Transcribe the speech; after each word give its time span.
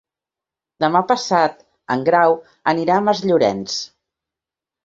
Demà 0.85 1.01
passat 1.11 1.61
en 1.97 2.05
Grau 2.09 2.39
anirà 2.73 2.97
a 3.03 3.07
Masllorenç. 3.11 3.77